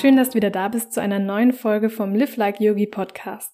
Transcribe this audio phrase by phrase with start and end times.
[0.00, 3.50] Schön, dass du wieder da bist zu einer neuen Folge vom Live Like Yogi Podcast,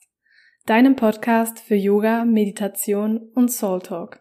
[0.67, 4.21] deinem Podcast für Yoga, Meditation und Soul Talk.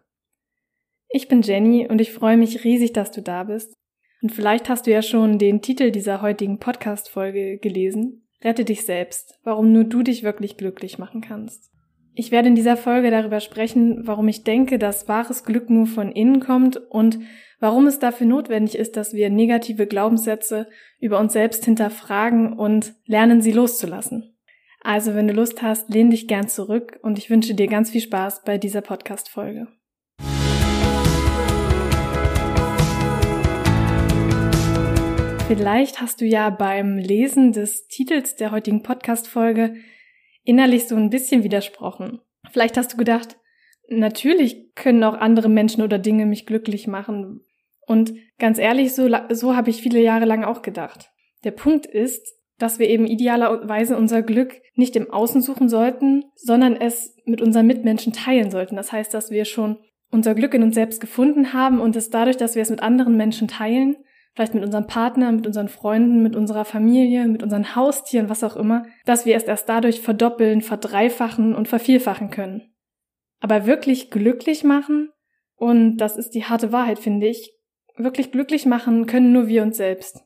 [1.09, 3.73] Ich bin Jenny und ich freue mich riesig, dass du da bist.
[4.21, 8.25] Und vielleicht hast du ja schon den Titel dieser heutigen Podcast-Folge gelesen.
[8.41, 11.72] Rette dich selbst, warum nur du dich wirklich glücklich machen kannst.
[12.15, 16.11] Ich werde in dieser Folge darüber sprechen, warum ich denke, dass wahres Glück nur von
[16.11, 17.17] innen kommt und
[17.59, 20.67] warum es dafür notwendig ist, dass wir negative Glaubenssätze
[20.99, 24.37] über uns selbst hinterfragen und lernen, sie loszulassen.
[24.81, 28.01] Also, wenn du Lust hast, lehn dich gern zurück und ich wünsche dir ganz viel
[28.01, 29.69] Spaß bei dieser Podcast-Folge.
[35.47, 39.73] Vielleicht hast du ja beim Lesen des Titels der heutigen Podcast-Folge
[40.43, 42.19] innerlich so ein bisschen widersprochen.
[42.51, 43.37] Vielleicht hast du gedacht,
[43.87, 47.41] natürlich können auch andere Menschen oder Dinge mich glücklich machen.
[47.85, 51.11] Und ganz ehrlich, so, so habe ich viele Jahre lang auch gedacht.
[51.43, 52.25] Der Punkt ist,
[52.57, 57.67] dass wir eben idealerweise unser Glück nicht im Außen suchen sollten, sondern es mit unseren
[57.67, 58.75] Mitmenschen teilen sollten.
[58.75, 59.79] Das heißt, dass wir schon
[60.11, 63.17] unser Glück in uns selbst gefunden haben und es dadurch, dass wir es mit anderen
[63.17, 63.97] Menschen teilen,
[64.33, 68.55] vielleicht mit unserem Partner, mit unseren Freunden, mit unserer Familie, mit unseren Haustieren, was auch
[68.55, 72.73] immer, dass wir es erst dadurch verdoppeln, verdreifachen und vervielfachen können.
[73.39, 75.09] Aber wirklich glücklich machen,
[75.55, 77.53] und das ist die harte Wahrheit, finde ich,
[77.95, 80.23] Wirklich glücklich machen können nur wir uns selbst.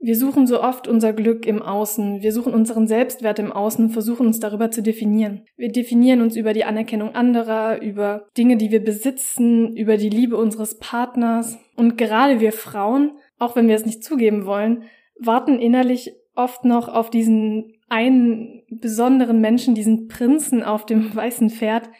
[0.00, 4.28] Wir suchen so oft unser Glück im Außen, wir suchen unseren Selbstwert im Außen, versuchen
[4.28, 5.44] uns darüber zu definieren.
[5.56, 10.36] Wir definieren uns über die Anerkennung anderer, über Dinge, die wir besitzen, über die Liebe
[10.36, 11.58] unseres Partners.
[11.74, 14.84] Und gerade wir Frauen, auch wenn wir es nicht zugeben wollen,
[15.18, 21.90] warten innerlich oft noch auf diesen einen besonderen Menschen, diesen Prinzen auf dem weißen Pferd,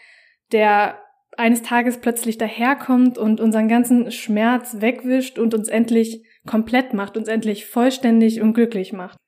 [0.52, 0.98] der
[1.36, 7.28] eines Tages plötzlich daherkommt und unseren ganzen Schmerz wegwischt und uns endlich komplett macht, uns
[7.28, 9.18] endlich vollständig und glücklich macht.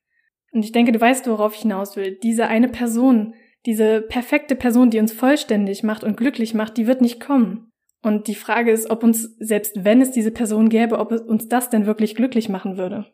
[0.51, 2.17] Und ich denke, du weißt, worauf ich hinaus will.
[2.21, 7.01] Diese eine Person, diese perfekte Person, die uns vollständig macht und glücklich macht, die wird
[7.01, 7.71] nicht kommen.
[8.03, 11.69] Und die Frage ist, ob uns, selbst wenn es diese Person gäbe, ob uns das
[11.69, 13.05] denn wirklich glücklich machen würde.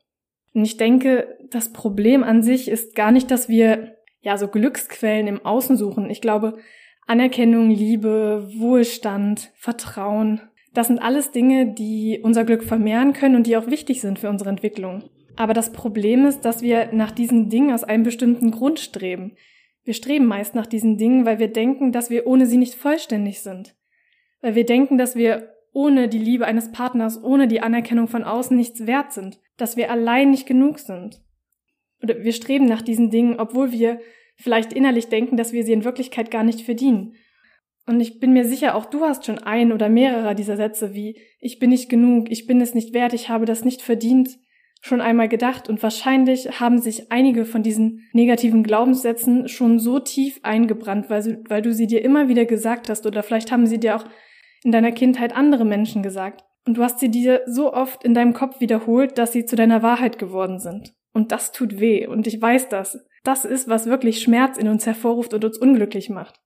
[0.54, 5.28] Und ich denke, das Problem an sich ist gar nicht, dass wir ja so Glücksquellen
[5.28, 6.10] im Außen suchen.
[6.10, 6.58] Ich glaube,
[7.06, 10.42] Anerkennung, Liebe, Wohlstand, Vertrauen.
[10.78, 14.30] Das sind alles Dinge, die unser Glück vermehren können und die auch wichtig sind für
[14.30, 15.10] unsere Entwicklung.
[15.36, 19.36] Aber das Problem ist, dass wir nach diesen Dingen aus einem bestimmten Grund streben.
[19.84, 23.42] Wir streben meist nach diesen Dingen, weil wir denken, dass wir ohne sie nicht vollständig
[23.42, 23.76] sind.
[24.42, 28.56] Weil wir denken, dass wir ohne die Liebe eines Partners, ohne die Anerkennung von außen
[28.56, 31.24] nichts wert sind, dass wir allein nicht genug sind.
[32.04, 34.00] Oder wir streben nach diesen Dingen, obwohl wir
[34.36, 37.16] vielleicht innerlich denken, dass wir sie in Wirklichkeit gar nicht verdienen.
[37.88, 41.18] Und ich bin mir sicher, auch du hast schon ein oder mehrere dieser Sätze wie
[41.40, 44.38] ich bin nicht genug, ich bin es nicht wert, ich habe das nicht verdient,
[44.82, 50.40] schon einmal gedacht und wahrscheinlich haben sich einige von diesen negativen Glaubenssätzen schon so tief
[50.44, 53.80] eingebrannt, weil, sie, weil du sie dir immer wieder gesagt hast oder vielleicht haben sie
[53.80, 54.06] dir auch
[54.64, 56.44] in deiner Kindheit andere Menschen gesagt.
[56.66, 59.82] Und du hast sie dir so oft in deinem Kopf wiederholt, dass sie zu deiner
[59.82, 60.94] Wahrheit geworden sind.
[61.14, 62.06] Und das tut weh.
[62.06, 66.10] Und ich weiß das das ist, was wirklich Schmerz in uns hervorruft und uns unglücklich
[66.10, 66.40] macht.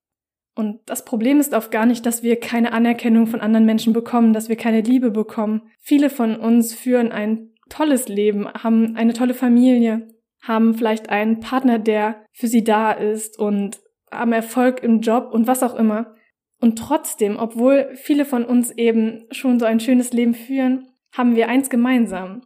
[0.54, 4.34] Und das Problem ist oft gar nicht, dass wir keine Anerkennung von anderen Menschen bekommen,
[4.34, 5.62] dass wir keine Liebe bekommen.
[5.80, 10.10] Viele von uns führen ein tolles Leben, haben eine tolle Familie,
[10.42, 13.80] haben vielleicht einen Partner, der für sie da ist und
[14.12, 16.16] haben Erfolg im Job und was auch immer.
[16.60, 21.48] Und trotzdem, obwohl viele von uns eben schon so ein schönes Leben führen, haben wir
[21.48, 22.44] eins gemeinsam.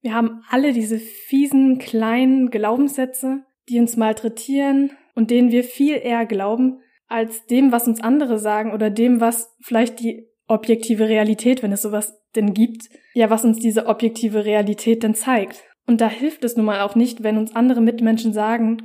[0.00, 6.26] Wir haben alle diese fiesen, kleinen Glaubenssätze, die uns malträtieren und denen wir viel eher
[6.26, 6.80] glauben,
[7.12, 11.82] als dem, was uns andere sagen oder dem, was vielleicht die objektive Realität, wenn es
[11.82, 15.62] sowas denn gibt, ja, was uns diese objektive Realität denn zeigt.
[15.86, 18.78] Und da hilft es nun mal auch nicht, wenn uns andere Mitmenschen sagen,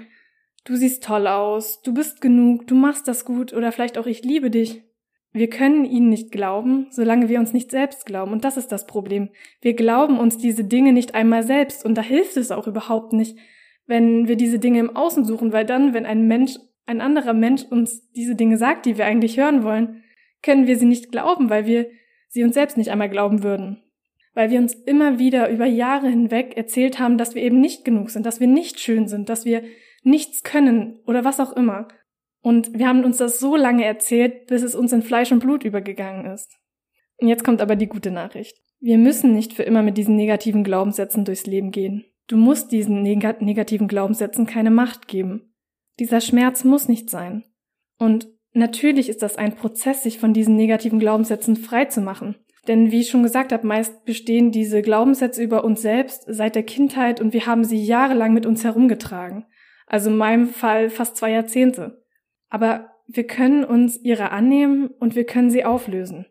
[0.66, 4.24] du siehst toll aus, du bist genug, du machst das gut oder vielleicht auch ich
[4.24, 4.84] liebe dich.
[5.32, 8.32] Wir können ihnen nicht glauben, solange wir uns nicht selbst glauben.
[8.32, 9.30] Und das ist das Problem.
[9.62, 13.38] Wir glauben uns diese Dinge nicht einmal selbst und da hilft es auch überhaupt nicht,
[13.86, 17.63] wenn wir diese Dinge im Außen suchen, weil dann, wenn ein Mensch, ein anderer Mensch
[17.63, 20.04] uns diese Dinge sagt, die wir eigentlich hören wollen,
[20.42, 21.89] können wir sie nicht glauben, weil wir
[22.30, 23.84] sie uns selbst nicht einmal glauben würden.
[24.34, 28.10] Weil wir uns immer wieder über Jahre hinweg erzählt haben, dass wir eben nicht genug
[28.10, 29.63] sind, dass wir nicht schön sind, dass wir
[30.04, 31.88] nichts können oder was auch immer.
[32.42, 35.63] Und wir haben uns das so lange erzählt, bis es uns in Fleisch und Blut
[35.66, 36.57] übergegangen ist.
[37.18, 38.57] Und jetzt kommt aber die gute Nachricht.
[38.80, 42.06] Wir müssen nicht für immer mit diesen negativen Glaubenssätzen durchs Leben gehen.
[42.28, 45.47] Du musst diesen neg negativen Glaubenssätzen keine Macht geben.
[46.00, 47.44] Dieser Schmerz muss nicht sein.
[47.98, 52.36] Und natürlich ist das ein Prozess, sich von diesen negativen Glaubenssätzen frei zu machen.
[52.68, 56.64] Denn wie ich schon gesagt habe, meist bestehen diese Glaubenssätze über uns selbst seit der
[56.64, 59.46] Kindheit und wir haben sie jahrelang mit uns herumgetragen.
[59.86, 62.04] Also in meinem Fall fast zwei Jahrzehnte.
[62.50, 66.26] Aber wir können uns ihrer annehmen und wir können sie auflösen.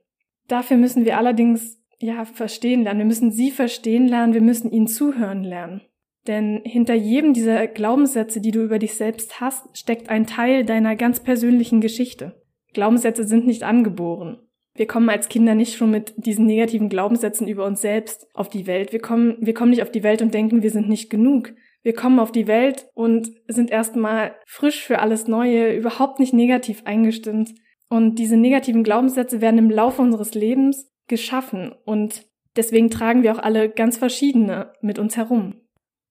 [0.47, 3.01] Dafür müssen wir allerdings ja verstehen lernen.
[3.01, 4.35] Wir müssen sie verstehen lernen.
[4.35, 5.81] Wir müssen ihnen zuhören lernen.
[6.27, 10.97] Denn hinter jedem dieser Glaubenssätze, die du über dich selbst hast, steckt ein Teil deiner
[10.97, 12.43] ganz persönlichen Geschichte.
[12.73, 14.39] Glaubenssätze sind nicht angeboren.
[14.75, 18.67] Wir kommen als Kinder nicht schon mit diesen negativen Glaubenssätzen über uns selbst auf die
[18.67, 18.93] Welt.
[18.93, 21.55] Wir kommen, wir kommen nicht auf die Welt und denken, wir sind nicht genug.
[21.83, 26.83] Wir kommen auf die Welt und sind erstmal frisch für alles Neue, überhaupt nicht negativ
[26.85, 27.55] eingestimmt.
[27.89, 32.27] Und diese negativen Glaubenssätze werden im Laufe unseres Lebens geschaffen und
[32.57, 35.61] deswegen tragen wir auch alle ganz verschiedene mit uns herum.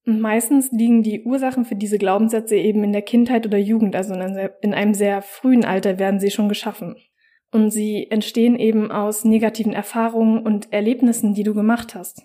[0.05, 4.73] Meistens liegen die Ursachen für diese Glaubenssätze eben in der Kindheit oder Jugend, also in
[4.73, 6.95] einem sehr frühen Alter werden sie schon geschaffen.
[7.51, 12.21] Und sie entstehen eben aus negativen Erfahrungen und Erlebnissen, die du gemacht hast.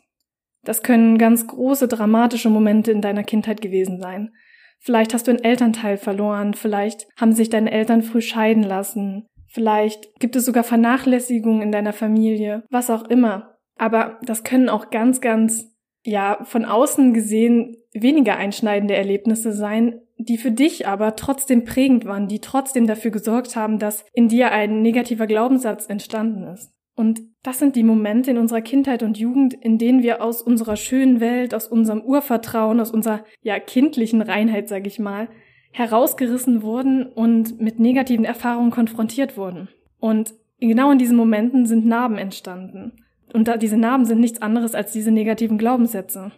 [0.63, 4.31] Das können ganz große dramatische Momente in deiner Kindheit gewesen sein.
[4.79, 10.19] Vielleicht hast du einen Elternteil verloren, vielleicht haben sich deine Eltern früh scheiden lassen, vielleicht
[10.21, 13.59] gibt es sogar Vernachlässigung in deiner Familie, was auch immer.
[13.77, 15.70] Aber das können auch ganz, ganz,
[16.05, 22.29] ja, von außen gesehen weniger einschneidende Erlebnisse sein, die für dich aber trotzdem prägend waren,
[22.29, 26.73] die trotzdem dafür gesorgt haben, dass in dir ein negativer Glaubenssatz entstanden ist.
[26.95, 30.77] Und das sind die Momente in unserer Kindheit und Jugend, in denen wir aus unserer
[30.77, 35.29] schönen Welt, aus unserem Urvertrauen, aus unserer ja kindlichen Reinheit, sag ich mal,
[35.73, 39.69] herausgerissen wurden und mit negativen Erfahrungen konfrontiert wurden.
[39.99, 42.93] Und genau in diesen Momenten sind Narben entstanden.
[43.33, 46.33] Und da, diese Narben sind nichts anderes als diese negativen Glaubenssätze.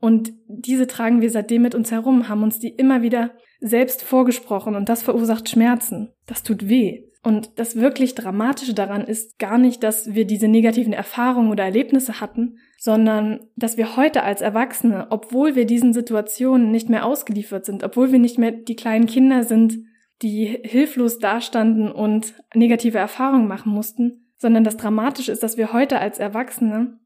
[0.00, 4.74] Und diese tragen wir seitdem mit uns herum, haben uns die immer wieder selbst vorgesprochen
[4.74, 6.12] und das verursacht Schmerzen.
[6.26, 7.04] Das tut weh.
[7.22, 12.20] Und das wirklich Dramatische daran ist gar nicht, dass wir diese negativen Erfahrungen oder Erlebnisse
[12.20, 17.82] hatten, sondern dass wir heute als Erwachsene, obwohl wir diesen Situationen nicht mehr ausgeliefert sind,
[17.82, 19.78] obwohl wir nicht mehr die kleinen Kinder sind,
[20.22, 25.98] die hilflos dastanden und negative Erfahrungen machen mussten, sondern das Dramatische ist, dass wir heute
[25.98, 26.98] als Erwachsene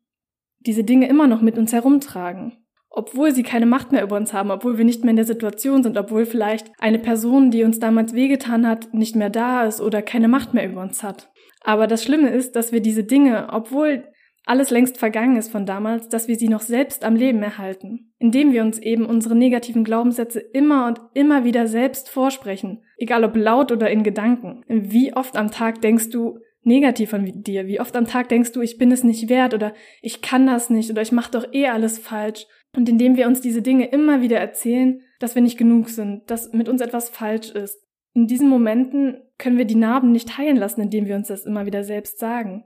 [0.60, 2.60] diese Dinge immer noch mit uns herumtragen
[2.90, 5.82] obwohl sie keine Macht mehr über uns haben, obwohl wir nicht mehr in der Situation
[5.82, 10.02] sind, obwohl vielleicht eine Person, die uns damals wehgetan hat, nicht mehr da ist oder
[10.02, 11.30] keine Macht mehr über uns hat.
[11.62, 14.04] Aber das Schlimme ist, dass wir diese Dinge, obwohl
[14.44, 18.52] alles längst vergangen ist von damals, dass wir sie noch selbst am Leben erhalten, indem
[18.52, 23.70] wir uns eben unsere negativen Glaubenssätze immer und immer wieder selbst vorsprechen, egal ob laut
[23.70, 24.64] oder in Gedanken.
[24.66, 27.66] Wie oft am Tag denkst du negativ von dir?
[27.66, 30.70] Wie oft am Tag denkst du, ich bin es nicht wert oder ich kann das
[30.70, 32.46] nicht oder ich mache doch eh alles falsch
[32.76, 36.52] und indem wir uns diese Dinge immer wieder erzählen, dass wir nicht genug sind, dass
[36.52, 37.78] mit uns etwas falsch ist.
[38.14, 41.66] In diesen Momenten können wir die Narben nicht heilen lassen, indem wir uns das immer
[41.66, 42.64] wieder selbst sagen.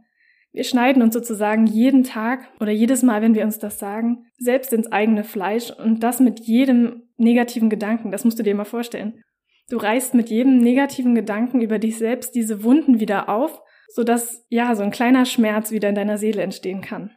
[0.52, 4.72] Wir schneiden uns sozusagen jeden Tag oder jedes Mal, wenn wir uns das sagen, selbst
[4.72, 8.12] ins eigene Fleisch und das mit jedem negativen Gedanken.
[8.12, 9.20] Das musst du dir mal vorstellen.
[9.68, 13.60] Du reißt mit jedem negativen Gedanken über dich selbst diese Wunden wieder auf,
[13.94, 17.12] sodass ja so ein kleiner Schmerz wieder in deiner Seele entstehen kann.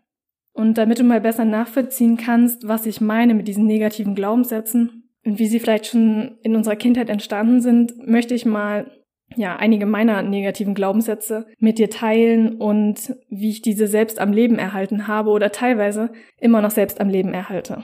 [0.54, 5.40] Und damit du mal besser nachvollziehen kannst, was ich meine mit diesen negativen Glaubenssätzen und
[5.40, 8.92] wie sie vielleicht schon in unserer Kindheit entstanden sind, möchte ich mal
[9.36, 14.60] ja, einige meiner negativen Glaubenssätze mit dir teilen und wie ich diese selbst am Leben
[14.60, 17.84] erhalten habe oder teilweise immer noch selbst am Leben erhalte.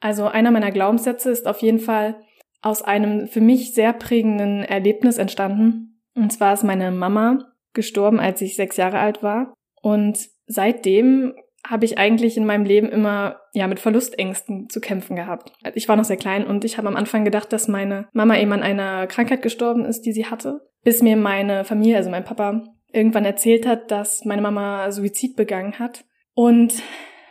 [0.00, 2.16] Also einer meiner Glaubenssätze ist auf jeden Fall
[2.62, 6.00] aus einem für mich sehr prägenden Erlebnis entstanden.
[6.14, 9.54] Und zwar ist meine Mama gestorben, als ich sechs Jahre alt war.
[9.82, 11.34] Und seitdem
[11.66, 15.52] habe ich eigentlich in meinem Leben immer ja mit Verlustängsten zu kämpfen gehabt.
[15.74, 18.52] Ich war noch sehr klein und ich habe am Anfang gedacht, dass meine Mama eben
[18.52, 22.64] an einer Krankheit gestorben ist, die sie hatte, bis mir meine Familie, also mein Papa,
[22.92, 26.04] irgendwann erzählt hat, dass meine Mama Suizid begangen hat.
[26.34, 26.82] Und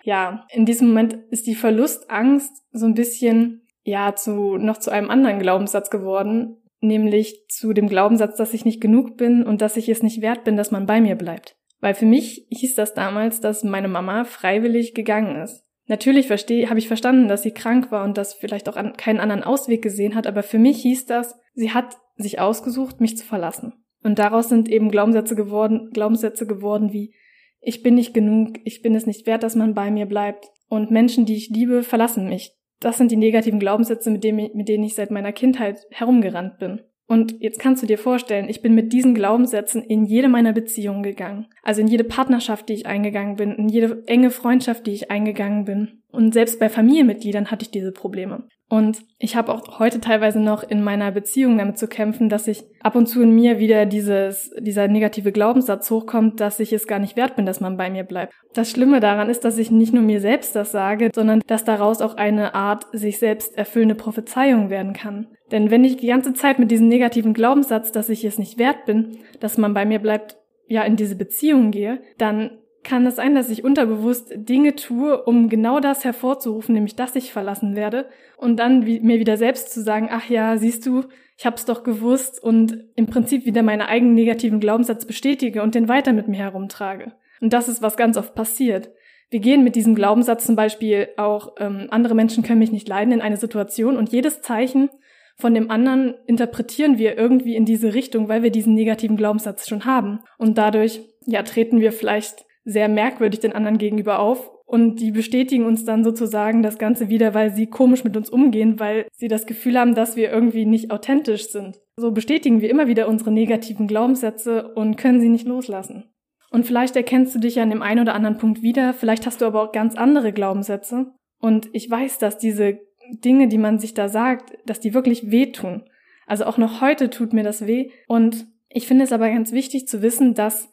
[0.03, 5.09] ja, in diesem Moment ist die Verlustangst so ein bisschen ja zu noch zu einem
[5.09, 9.89] anderen Glaubenssatz geworden, nämlich zu dem Glaubenssatz, dass ich nicht genug bin und dass ich
[9.89, 11.55] es nicht wert bin, dass man bei mir bleibt.
[11.79, 15.63] Weil für mich hieß das damals, dass meine Mama freiwillig gegangen ist.
[15.87, 19.19] Natürlich verstehe, habe ich verstanden, dass sie krank war und dass vielleicht auch an, keinen
[19.19, 23.25] anderen Ausweg gesehen hat, aber für mich hieß das, sie hat sich ausgesucht, mich zu
[23.25, 23.73] verlassen.
[24.03, 27.15] Und daraus sind eben Glaubenssätze geworden, Glaubenssätze geworden wie,
[27.61, 30.45] ich bin nicht genug, ich bin es nicht wert, dass man bei mir bleibt.
[30.69, 32.55] Und Menschen, die ich liebe, verlassen mich.
[32.79, 36.81] Das sind die negativen Glaubenssätze, mit denen, mit denen ich seit meiner Kindheit herumgerannt bin.
[37.07, 41.01] Und jetzt kannst du dir vorstellen, ich bin mit diesen Glaubenssätzen in jede meiner Beziehungen
[41.01, 41.47] gegangen.
[41.63, 45.65] Also in jede Partnerschaft, die ich eingegangen bin, in jede enge Freundschaft, die ich eingegangen
[45.65, 45.98] bin.
[46.11, 48.47] Und selbst bei Familienmitgliedern hatte ich diese Probleme.
[48.69, 52.63] Und ich habe auch heute teilweise noch in meiner Beziehung damit zu kämpfen, dass ich
[52.81, 56.99] ab und zu in mir wieder dieses, dieser negative Glaubenssatz hochkommt, dass ich es gar
[56.99, 58.33] nicht wert bin, dass man bei mir bleibt.
[58.53, 62.01] Das Schlimme daran ist, dass ich nicht nur mir selbst das sage, sondern dass daraus
[62.01, 65.27] auch eine Art sich selbst erfüllende Prophezeiung werden kann.
[65.51, 68.85] Denn wenn ich die ganze Zeit mit diesem negativen Glaubenssatz, dass ich es nicht wert
[68.85, 70.37] bin, dass man bei mir bleibt,
[70.67, 72.51] ja, in diese Beziehung gehe, dann
[72.89, 77.31] kann es sein, dass ich unterbewusst Dinge tue, um genau das hervorzurufen, nämlich dass ich
[77.31, 81.03] verlassen werde und dann wie, mir wieder selbst zu sagen, ach ja, siehst du,
[81.37, 85.87] ich hab's doch gewusst und im Prinzip wieder meine eigenen negativen Glaubenssatz bestätige und den
[85.87, 87.13] weiter mit mir herumtrage.
[87.39, 88.89] Und das ist, was ganz oft passiert.
[89.29, 93.13] Wir gehen mit diesem Glaubenssatz zum Beispiel auch, ähm, andere Menschen können mich nicht leiden
[93.13, 94.89] in eine Situation und jedes Zeichen
[95.35, 99.85] von dem anderen interpretieren wir irgendwie in diese Richtung, weil wir diesen negativen Glaubenssatz schon
[99.85, 100.21] haben.
[100.39, 105.65] Und dadurch, ja, treten wir vielleicht sehr merkwürdig den anderen gegenüber auf und die bestätigen
[105.65, 109.47] uns dann sozusagen das Ganze wieder, weil sie komisch mit uns umgehen, weil sie das
[109.47, 111.79] Gefühl haben, dass wir irgendwie nicht authentisch sind.
[111.97, 116.11] So bestätigen wir immer wieder unsere negativen Glaubenssätze und können sie nicht loslassen.
[116.51, 119.45] Und vielleicht erkennst du dich an dem einen oder anderen Punkt wieder, vielleicht hast du
[119.45, 121.13] aber auch ganz andere Glaubenssätze.
[121.39, 122.79] Und ich weiß, dass diese
[123.11, 125.89] Dinge, die man sich da sagt, dass die wirklich wehtun.
[126.27, 127.89] Also auch noch heute tut mir das weh.
[128.07, 130.69] Und ich finde es aber ganz wichtig zu wissen, dass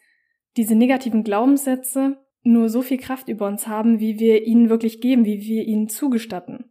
[0.56, 5.24] diese negativen Glaubenssätze nur so viel Kraft über uns haben, wie wir ihnen wirklich geben,
[5.24, 6.64] wie wir ihnen zugestatten.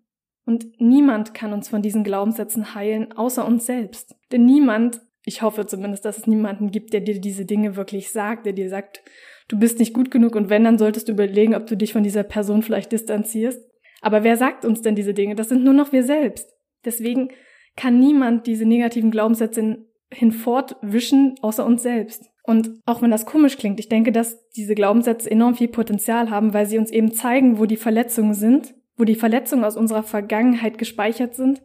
[0.45, 4.15] Und niemand kann uns von diesen Glaubenssätzen heilen, außer uns selbst.
[4.31, 8.45] Denn niemand, ich hoffe zumindest, dass es niemanden gibt, der dir diese Dinge wirklich sagt,
[8.45, 9.03] der dir sagt,
[9.47, 12.03] du bist nicht gut genug und wenn, dann solltest du überlegen, ob du dich von
[12.03, 13.59] dieser Person vielleicht distanzierst.
[14.01, 15.35] Aber wer sagt uns denn diese Dinge?
[15.35, 16.53] Das sind nur noch wir selbst.
[16.85, 17.29] Deswegen
[17.75, 22.29] kann niemand diese negativen Glaubenssätze hinfortwischen, außer uns selbst.
[22.45, 26.53] Und auch wenn das komisch klingt, ich denke, dass diese Glaubenssätze enorm viel Potenzial haben,
[26.53, 30.77] weil sie uns eben zeigen, wo die Verletzungen sind, wo die Verletzungen aus unserer Vergangenheit
[30.77, 31.63] gespeichert sind.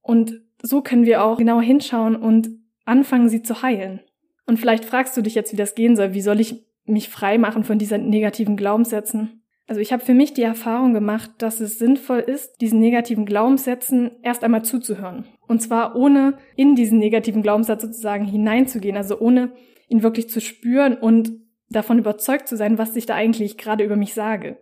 [0.00, 2.50] Und so können wir auch genau hinschauen und
[2.84, 4.00] anfangen, sie zu heilen.
[4.46, 6.14] Und vielleicht fragst du dich jetzt, wie das gehen soll.
[6.14, 9.42] Wie soll ich mich frei machen von diesen negativen Glaubenssätzen?
[9.68, 14.10] Also ich habe für mich die Erfahrung gemacht, dass es sinnvoll ist, diesen negativen Glaubenssätzen
[14.22, 15.24] erst einmal zuzuhören.
[15.46, 19.52] Und zwar ohne in diesen negativen Glaubenssatz sozusagen hineinzugehen, also ohne
[19.92, 21.32] ihn wirklich zu spüren und
[21.68, 24.58] davon überzeugt zu sein, was ich da eigentlich gerade über mich sage.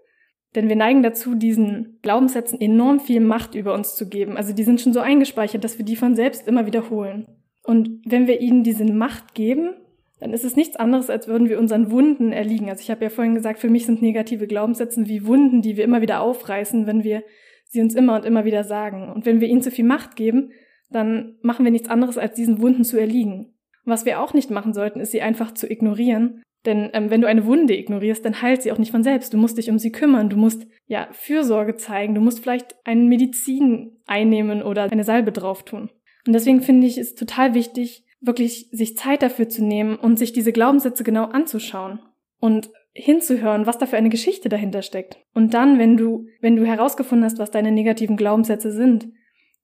[0.54, 4.36] Denn wir neigen dazu, diesen Glaubenssätzen enorm viel Macht über uns zu geben.
[4.36, 7.26] Also die sind schon so eingespeichert, dass wir die von selbst immer wiederholen.
[7.62, 9.74] Und wenn wir ihnen diese Macht geben,
[10.18, 12.68] dann ist es nichts anderes, als würden wir unseren Wunden erliegen.
[12.68, 15.84] Also ich habe ja vorhin gesagt, für mich sind negative Glaubenssätze wie Wunden, die wir
[15.84, 17.22] immer wieder aufreißen, wenn wir
[17.66, 19.10] sie uns immer und immer wieder sagen.
[19.10, 20.50] Und wenn wir ihnen zu viel Macht geben,
[20.90, 23.54] dann machen wir nichts anderes, als diesen Wunden zu erliegen.
[23.84, 26.42] Was wir auch nicht machen sollten, ist sie einfach zu ignorieren.
[26.66, 29.32] Denn ähm, wenn du eine Wunde ignorierst, dann heilt sie auch nicht von selbst.
[29.32, 30.28] Du musst dich um sie kümmern.
[30.28, 32.14] Du musst ja Fürsorge zeigen.
[32.14, 35.90] Du musst vielleicht eine Medizin einnehmen oder eine Salbe drauf tun.
[36.26, 40.32] Und deswegen finde ich es total wichtig, wirklich sich Zeit dafür zu nehmen und sich
[40.32, 42.00] diese Glaubenssätze genau anzuschauen
[42.38, 45.18] und hinzuhören, was da für eine Geschichte dahinter steckt.
[45.32, 49.08] Und dann, wenn du, wenn du herausgefunden hast, was deine negativen Glaubenssätze sind,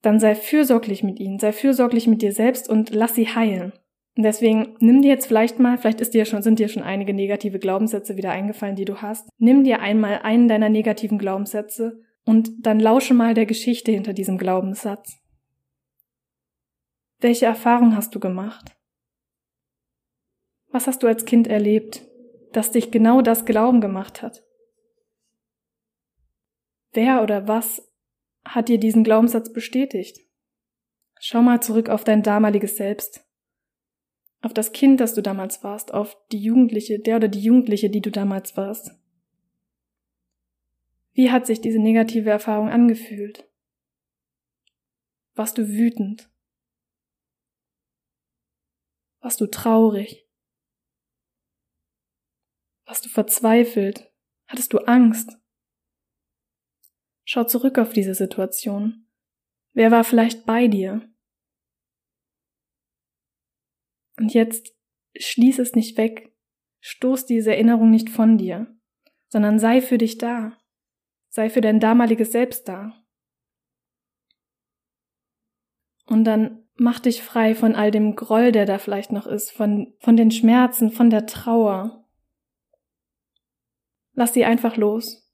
[0.00, 3.72] dann sei fürsorglich mit ihnen, sei fürsorglich mit dir selbst und lass sie heilen.
[4.18, 7.58] Deswegen nimm dir jetzt vielleicht mal, vielleicht ist dir schon, sind dir schon einige negative
[7.58, 9.28] Glaubenssätze wieder eingefallen, die du hast.
[9.36, 14.38] Nimm dir einmal einen deiner negativen Glaubenssätze und dann lausche mal der Geschichte hinter diesem
[14.38, 15.18] Glaubenssatz.
[17.20, 18.74] Welche Erfahrung hast du gemacht?
[20.68, 22.02] Was hast du als Kind erlebt,
[22.52, 24.42] das dich genau das Glauben gemacht hat?
[26.92, 27.86] Wer oder was
[28.46, 30.20] hat dir diesen Glaubenssatz bestätigt?
[31.20, 33.25] Schau mal zurück auf dein damaliges Selbst
[34.46, 38.00] auf das Kind, das du damals warst, auf die Jugendliche, der oder die Jugendliche, die
[38.00, 38.92] du damals warst.
[41.14, 43.50] Wie hat sich diese negative Erfahrung angefühlt?
[45.34, 46.30] Warst du wütend?
[49.20, 50.28] Warst du traurig?
[52.84, 54.12] Warst du verzweifelt?
[54.46, 55.36] Hattest du Angst?
[57.24, 59.08] Schau zurück auf diese Situation.
[59.72, 61.12] Wer war vielleicht bei dir?
[64.18, 64.74] Und jetzt
[65.18, 66.32] schließ es nicht weg,
[66.80, 68.66] stoß diese Erinnerung nicht von dir,
[69.28, 70.56] sondern sei für dich da,
[71.28, 72.94] sei für dein damaliges Selbst da.
[76.06, 79.94] Und dann mach dich frei von all dem Groll, der da vielleicht noch ist, von,
[79.98, 82.06] von den Schmerzen, von der Trauer.
[84.12, 85.26] Lass sie einfach los.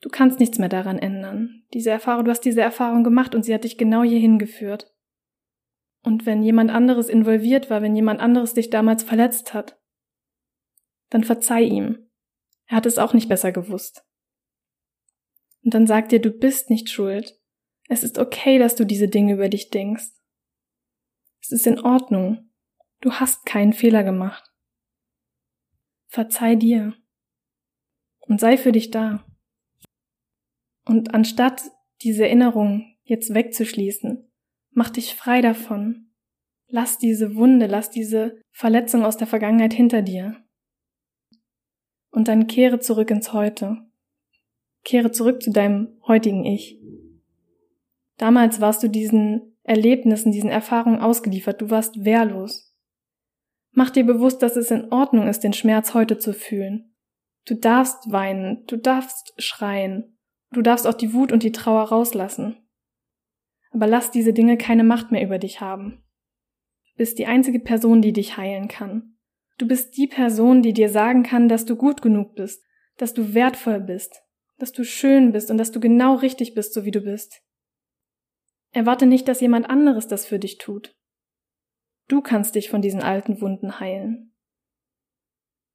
[0.00, 1.64] Du kannst nichts mehr daran ändern.
[1.74, 4.95] Diese Erfahrung, du hast diese Erfahrung gemacht und sie hat dich genau hierhin geführt.
[6.06, 9.76] Und wenn jemand anderes involviert war, wenn jemand anderes dich damals verletzt hat,
[11.10, 12.08] dann verzeih ihm.
[12.66, 14.06] Er hat es auch nicht besser gewusst.
[15.64, 17.36] Und dann sag dir, du bist nicht schuld.
[17.88, 20.12] Es ist okay, dass du diese Dinge über dich denkst.
[21.42, 22.52] Es ist in Ordnung.
[23.00, 24.48] Du hast keinen Fehler gemacht.
[26.06, 26.94] Verzeih dir.
[28.20, 29.26] Und sei für dich da.
[30.84, 31.62] Und anstatt
[32.02, 34.30] diese Erinnerung jetzt wegzuschließen,
[34.76, 36.10] mach dich frei davon.
[36.68, 40.36] Lass diese Wunde, lass diese Verletzung aus der Vergangenheit hinter dir.
[42.10, 43.78] Und dann kehre zurück ins Heute.
[44.84, 46.78] Kehre zurück zu deinem heutigen Ich.
[48.18, 52.74] Damals warst du diesen Erlebnissen, diesen Erfahrungen ausgeliefert, du warst wehrlos.
[53.72, 56.94] Mach dir bewusst, dass es in Ordnung ist, den Schmerz heute zu fühlen.
[57.46, 60.18] Du darfst weinen, du darfst schreien,
[60.52, 62.65] du darfst auch die Wut und die Trauer rauslassen.
[63.76, 66.02] Aber lass diese Dinge keine Macht mehr über dich haben.
[66.92, 69.18] Du bist die einzige Person, die dich heilen kann.
[69.58, 72.64] Du bist die Person, die dir sagen kann, dass du gut genug bist,
[72.96, 74.22] dass du wertvoll bist,
[74.56, 77.42] dass du schön bist und dass du genau richtig bist, so wie du bist.
[78.72, 80.96] Erwarte nicht, dass jemand anderes das für dich tut.
[82.08, 84.32] Du kannst dich von diesen alten Wunden heilen.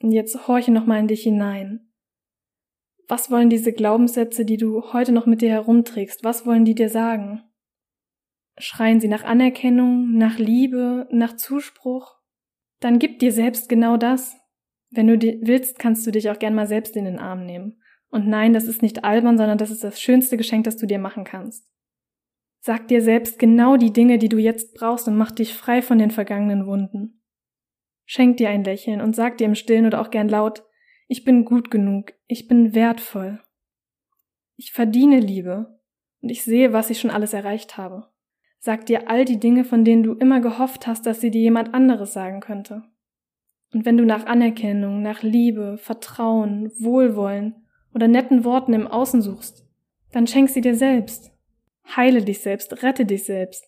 [0.01, 1.91] Und jetzt horche nochmal in dich hinein.
[3.07, 6.89] Was wollen diese Glaubenssätze, die du heute noch mit dir herumträgst, was wollen die dir
[6.89, 7.43] sagen?
[8.61, 12.15] Schreien sie nach Anerkennung, nach Liebe, nach Zuspruch?
[12.79, 14.37] Dann gib dir selbst genau das.
[14.91, 17.81] Wenn du willst, kannst du dich auch gern mal selbst in den Arm nehmen.
[18.09, 20.99] Und nein, das ist nicht albern, sondern das ist das schönste Geschenk, das du dir
[20.99, 21.71] machen kannst.
[22.59, 25.97] Sag dir selbst genau die Dinge, die du jetzt brauchst und mach dich frei von
[25.97, 27.23] den vergangenen Wunden.
[28.05, 30.63] Schenk dir ein Lächeln und sag dir im Stillen oder auch gern laut,
[31.07, 33.41] ich bin gut genug, ich bin wertvoll.
[34.57, 35.79] Ich verdiene Liebe
[36.21, 38.10] und ich sehe, was ich schon alles erreicht habe.
[38.63, 41.73] Sag dir all die Dinge, von denen du immer gehofft hast, dass sie dir jemand
[41.73, 42.83] anderes sagen könnte.
[43.73, 47.55] Und wenn du nach Anerkennung, nach Liebe, Vertrauen, Wohlwollen
[47.95, 49.65] oder netten Worten im Außen suchst,
[50.11, 51.31] dann schenk sie dir selbst.
[51.95, 53.65] Heile dich selbst, rette dich selbst.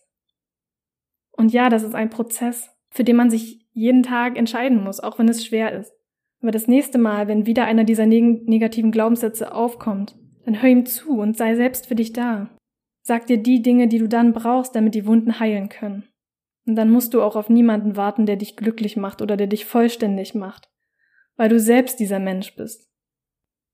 [1.32, 5.18] Und ja, das ist ein Prozess, für den man sich jeden Tag entscheiden muss, auch
[5.18, 5.92] wenn es schwer ist.
[6.40, 10.86] Aber das nächste Mal, wenn wieder einer dieser neg negativen Glaubenssätze aufkommt, dann hör ihm
[10.86, 12.48] zu und sei selbst für dich da.
[13.06, 16.04] Sag dir die Dinge, die du dann brauchst, damit die Wunden heilen können.
[16.66, 19.66] Und dann musst du auch auf niemanden warten, der dich glücklich macht oder der dich
[19.66, 20.70] vollständig macht,
[21.36, 22.88] weil du selbst dieser Mensch bist.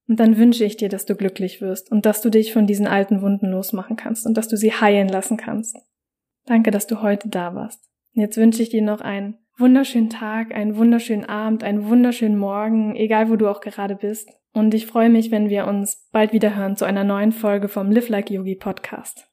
[0.09, 2.89] Und dann wünsche ich dir, dass du glücklich wirst und dass du dich von diesen
[2.89, 5.77] alten Wunden losmachen kannst und dass du sie heilen lassen kannst.
[6.47, 7.89] Danke, dass du heute da warst.
[8.17, 12.97] Und jetzt wünsche ich dir noch einen wunderschönen Tag, einen wunderschönen Abend, einen wunderschönen Morgen,
[12.97, 14.29] egal wo du auch gerade bist.
[14.53, 17.93] Und ich freue mich, wenn wir uns bald wieder hören zu einer neuen Folge vom
[17.93, 19.29] Live Like Yogi Podcast.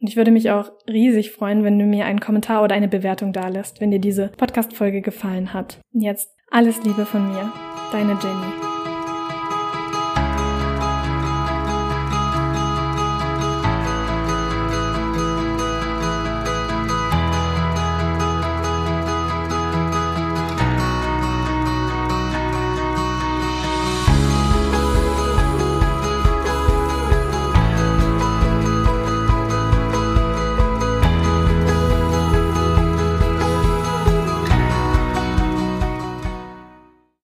[0.00, 3.32] Und ich würde mich auch riesig freuen, wenn du mir einen Kommentar oder eine Bewertung
[3.32, 5.80] dalässt, wenn dir diese Podcast-Folge gefallen hat.
[5.92, 7.52] Und jetzt alles Liebe von mir,
[7.92, 8.63] deine Jenny.